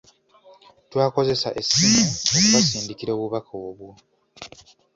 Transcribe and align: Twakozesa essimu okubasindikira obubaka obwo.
Twakozesa 0.91 1.49
essimu 1.59 2.05
okubasindikira 2.35 3.11
obubaka 3.13 3.51
obwo. 3.67 3.89